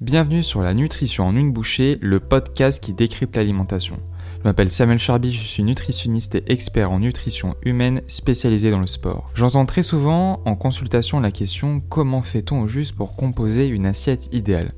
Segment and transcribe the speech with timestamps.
[0.00, 3.98] Bienvenue sur la nutrition en une bouchée, le podcast qui décrypte l'alimentation.
[4.38, 8.86] Je m'appelle Samuel Charby, je suis nutritionniste et expert en nutrition humaine spécialisé dans le
[8.86, 9.32] sport.
[9.34, 14.70] J'entends très souvent en consultation la question comment fait-on juste pour composer une assiette idéale?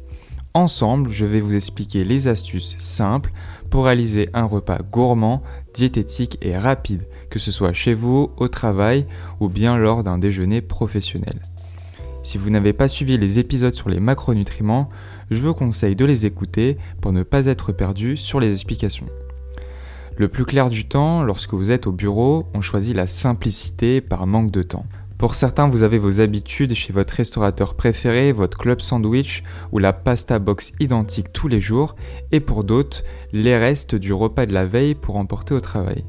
[0.55, 3.31] Ensemble, je vais vous expliquer les astuces simples
[3.71, 5.43] pour réaliser un repas gourmand,
[5.75, 9.05] diététique et rapide, que ce soit chez vous, au travail
[9.39, 11.43] ou bien lors d'un déjeuner professionnel.
[12.31, 14.89] Si vous n'avez pas suivi les épisodes sur les macronutriments,
[15.33, 19.09] je vous conseille de les écouter pour ne pas être perdu sur les explications.
[20.17, 24.29] Le plus clair du temps, lorsque vous êtes au bureau, on choisit la simplicité par
[24.29, 24.87] manque de temps.
[25.19, 29.93] Pour certains, vous avez vos habitudes chez votre restaurateur préféré, votre club sandwich ou la
[29.93, 31.97] pasta box identique tous les jours,
[32.31, 33.03] et pour d'autres,
[33.33, 36.05] les restes du repas de la veille pour emporter au travail.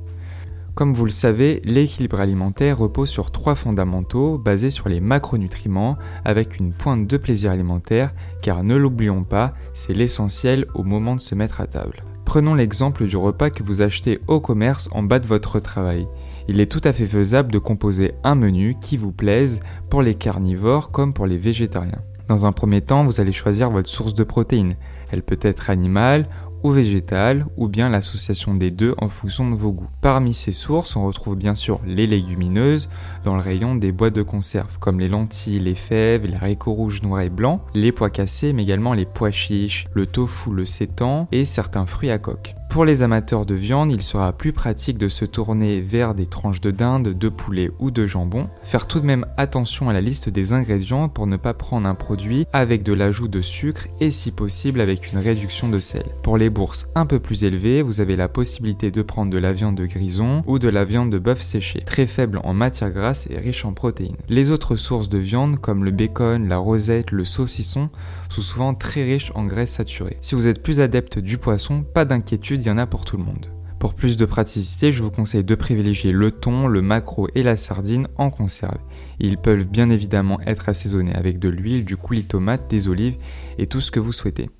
[0.73, 6.57] Comme vous le savez, l'équilibre alimentaire repose sur trois fondamentaux basés sur les macronutriments avec
[6.57, 11.35] une pointe de plaisir alimentaire car ne l'oublions pas, c'est l'essentiel au moment de se
[11.35, 12.03] mettre à table.
[12.23, 16.07] Prenons l'exemple du repas que vous achetez au commerce en bas de votre travail.
[16.47, 20.15] Il est tout à fait faisable de composer un menu qui vous plaise pour les
[20.15, 22.01] carnivores comme pour les végétariens.
[22.29, 24.77] Dans un premier temps, vous allez choisir votre source de protéines.
[25.11, 26.29] Elle peut être animale
[26.63, 29.89] ou végétale, ou bien l'association des deux en fonction de vos goûts.
[30.01, 32.89] Parmi ces sources, on retrouve bien sûr les légumineuses
[33.23, 37.01] dans le rayon des boîtes de conserve, comme les lentilles, les fèves, les haricots rouges,
[37.01, 41.27] noirs et blancs, les pois cassés, mais également les pois chiches, le tofu, le sétan
[41.31, 42.55] et certains fruits à coque.
[42.71, 46.61] Pour les amateurs de viande, il sera plus pratique de se tourner vers des tranches
[46.61, 48.47] de dinde, de poulet ou de jambon.
[48.63, 51.95] Faire tout de même attention à la liste des ingrédients pour ne pas prendre un
[51.95, 56.05] produit avec de l'ajout de sucre et si possible avec une réduction de sel.
[56.23, 59.51] Pour les bourses un peu plus élevées, vous avez la possibilité de prendre de la
[59.51, 63.29] viande de grison ou de la viande de bœuf séchée, très faible en matière grasse
[63.29, 64.15] et riche en protéines.
[64.29, 67.89] Les autres sources de viande comme le bacon, la rosette, le saucisson
[68.29, 70.15] sont souvent très riches en graisses saturées.
[70.21, 73.17] Si vous êtes plus adepte du poisson, pas d'inquiétude, il y en a pour tout
[73.17, 73.47] le monde.
[73.79, 77.55] Pour plus de praticité, je vous conseille de privilégier le thon, le maquereau et la
[77.55, 78.77] sardine en conserve.
[79.19, 83.17] Ils peuvent bien évidemment être assaisonnés avec de l'huile, du coulis tomate, des olives
[83.57, 84.51] et tout ce que vous souhaitez.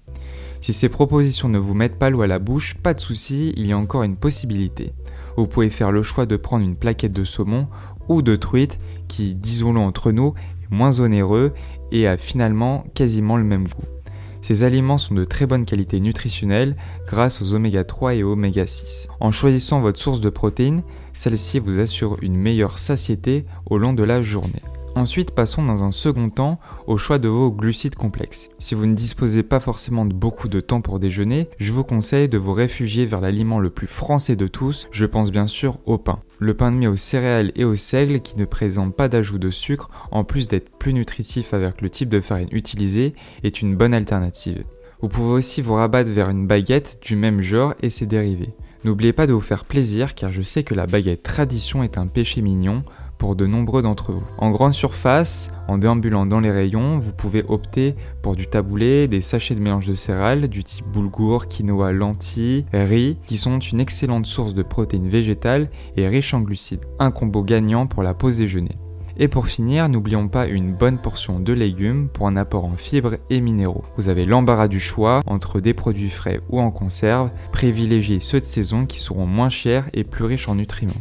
[0.61, 3.67] Si ces propositions ne vous mettent pas l'eau à la bouche, pas de souci, il
[3.67, 4.91] y a encore une possibilité.
[5.38, 7.67] Vous pouvez faire le choix de prendre une plaquette de saumon
[8.09, 11.53] ou de truite qui, disons-le entre nous, est moins onéreux
[11.91, 14.00] et a finalement quasiment le même goût.
[14.51, 16.75] Ces aliments sont de très bonne qualité nutritionnelle
[17.07, 19.07] grâce aux oméga 3 et oméga 6.
[19.22, 24.03] En choisissant votre source de protéines, celle-ci vous assure une meilleure satiété au long de
[24.03, 24.61] la journée.
[24.96, 28.50] Ensuite, passons dans un second temps au choix de vos glucides complexes.
[28.59, 32.28] Si vous ne disposez pas forcément de beaucoup de temps pour déjeuner, je vous conseille
[32.28, 35.97] de vous réfugier vers l'aliment le plus français de tous, je pense bien sûr au
[35.97, 36.19] pain.
[36.40, 39.50] Le pain de mie aux céréales et au seigle qui ne présente pas d'ajout de
[39.50, 43.94] sucre, en plus d'être plus nutritif avec le type de farine utilisée, est une bonne
[43.94, 44.63] alternative.
[45.02, 48.53] Vous pouvez aussi vous rabattre vers une baguette du même genre et ses dérivés.
[48.84, 52.08] N'oubliez pas de vous faire plaisir car je sais que la baguette tradition est un
[52.08, 52.84] péché mignon,
[53.22, 54.24] de nombreux d'entre vous.
[54.38, 59.22] En grande surface, en déambulant dans les rayons, vous pouvez opter pour du taboulé, des
[59.22, 64.26] sachets de mélange de céréales du type boulgour, quinoa, lentilles, riz, qui sont une excellente
[64.26, 66.86] source de protéines végétales et riches en glucides.
[67.00, 68.78] Un combo gagnant pour la pause déjeuner.
[69.18, 73.18] Et pour finir, n'oublions pas une bonne portion de légumes pour un apport en fibres
[73.30, 73.84] et minéraux.
[73.98, 77.30] Vous avez l'embarras du choix entre des produits frais ou en conserve.
[77.52, 80.94] Privilégiez ceux de saison qui seront moins chers et plus riches en nutriments.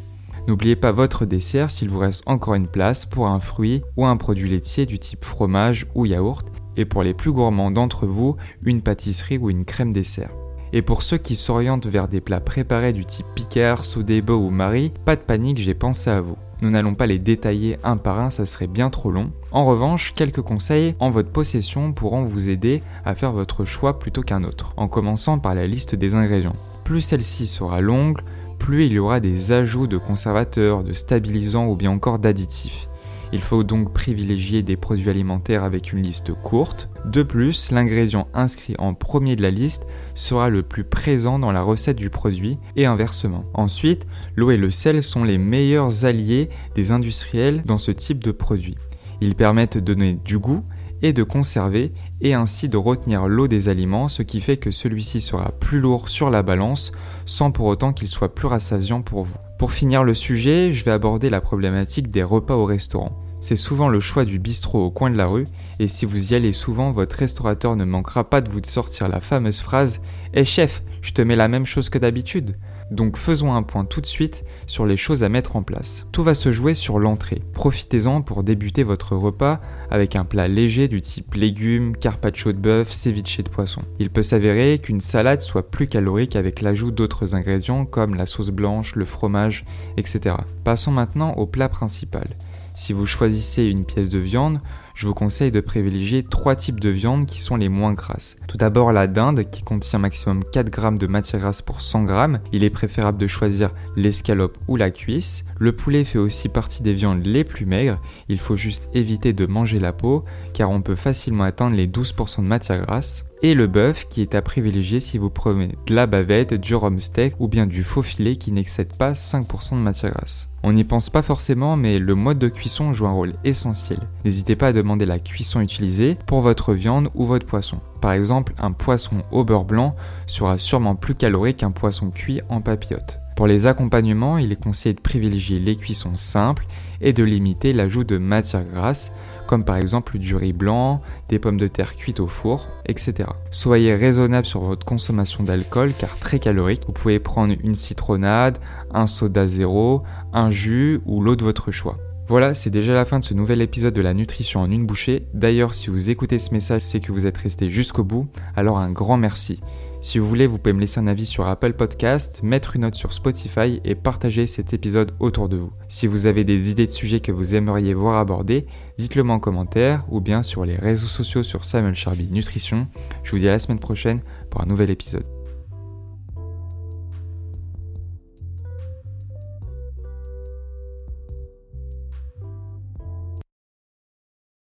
[0.50, 4.16] N'oubliez pas votre dessert s'il vous reste encore une place pour un fruit ou un
[4.16, 6.44] produit laitier du type fromage ou yaourt,
[6.77, 8.34] et pour les plus gourmands d'entre vous,
[8.65, 10.33] une pâtisserie ou une crème dessert.
[10.72, 14.93] Et pour ceux qui s'orientent vers des plats préparés du type Picard, Sodebo ou Marie,
[15.05, 16.37] pas de panique, j'ai pensé à vous.
[16.62, 19.31] Nous n'allons pas les détailler un par un, ça serait bien trop long.
[19.53, 24.22] En revanche, quelques conseils en votre possession pourront vous aider à faire votre choix plutôt
[24.22, 26.56] qu'un autre, en commençant par la liste des ingrédients.
[26.83, 28.21] Plus celle-ci sera longue,
[28.60, 32.88] plus il y aura des ajouts de conservateurs, de stabilisants ou bien encore d'additifs.
[33.32, 36.88] Il faut donc privilégier des produits alimentaires avec une liste courte.
[37.06, 41.62] De plus, l'ingrédient inscrit en premier de la liste sera le plus présent dans la
[41.62, 43.45] recette du produit et inversement.
[43.54, 48.33] Ensuite, l'eau et le sel sont les meilleurs alliés des industriels dans ce type de
[48.33, 48.77] produit.
[49.21, 50.65] Ils permettent de donner du goût
[51.03, 55.21] et de conserver et ainsi de retenir l'eau des aliments, ce qui fait que celui-ci
[55.21, 56.93] sera plus lourd sur la balance
[57.27, 59.39] sans pour autant qu'il soit plus rassasiant pour vous.
[59.59, 63.13] Pour finir le sujet, je vais aborder la problématique des repas au restaurant.
[63.41, 65.47] C'est souvent le choix du bistrot au coin de la rue,
[65.78, 69.21] et si vous y allez souvent, votre restaurateur ne manquera pas de vous sortir la
[69.21, 70.03] fameuse phrase
[70.34, 72.57] Eh chef, je te mets la même chose que d'habitude
[72.91, 76.07] Donc faisons un point tout de suite sur les choses à mettre en place.
[76.13, 77.41] Tout va se jouer sur l'entrée.
[77.54, 79.60] Profitez-en pour débuter votre repas
[79.91, 83.83] avec un plat léger du type légumes, carpaccio de bœuf, ceviche de poisson.
[84.01, 88.51] Il peut s'avérer qu'une salade soit plus calorique avec l'ajout d'autres ingrédients comme la sauce
[88.51, 89.65] blanche, le fromage,
[89.97, 90.34] etc.
[90.65, 92.27] Passons maintenant au plat principal.
[92.75, 94.61] Si vous choisissez une pièce de viande,
[94.95, 98.37] je vous conseille de privilégier trois types de viande qui sont les moins grasses.
[98.49, 102.39] Tout d'abord la dinde qui contient maximum 4 g de matière grasse pour 100 g.
[102.53, 105.45] Il est préférable de choisir l'escalope ou la cuisse.
[105.59, 108.01] Le poulet fait aussi partie des viandes les plus maigres.
[108.28, 112.43] Il faut juste éviter de manger la peau car on peut facilement atteindre les 12%
[112.43, 116.07] de matière grasse et le bœuf qui est à privilégier si vous prenez de la
[116.07, 120.13] bavette, du rhum steak ou bien du faux filet qui n'excède pas 5% de matière
[120.13, 120.48] grasse.
[120.63, 124.01] On n'y pense pas forcément mais le mode de cuisson joue un rôle essentiel.
[124.25, 127.81] N'hésitez pas à demander la cuisson utilisée pour votre viande ou votre poisson.
[128.01, 129.95] Par exemple, un poisson au beurre blanc
[130.27, 133.21] sera sûrement plus calorique qu'un poisson cuit en papillote.
[133.37, 136.66] Pour les accompagnements, il est conseillé de privilégier les cuissons simples
[137.01, 139.13] et de limiter l'ajout de matière grasse
[139.51, 143.31] comme par exemple du riz blanc, des pommes de terre cuites au four, etc.
[143.51, 146.85] Soyez raisonnable sur votre consommation d'alcool car très calorique.
[146.87, 148.59] Vous pouvez prendre une citronnade,
[148.95, 151.99] un soda zéro, un jus ou l'eau de votre choix.
[152.29, 155.27] Voilà, c'est déjà la fin de ce nouvel épisode de la nutrition en une bouchée.
[155.35, 158.93] D'ailleurs, si vous écoutez ce message, c'est que vous êtes resté jusqu'au bout, alors un
[158.93, 159.59] grand merci.
[160.03, 162.95] Si vous voulez, vous pouvez me laisser un avis sur Apple Podcast, mettre une note
[162.95, 165.73] sur Spotify et partager cet épisode autour de vous.
[165.89, 168.67] Si vous avez des idées de sujets que vous aimeriez voir abordés,
[168.97, 172.87] dites-le moi en commentaire ou bien sur les réseaux sociaux sur Samuel Charby Nutrition.
[173.25, 175.40] Je vous dis à la semaine prochaine pour un nouvel épisode.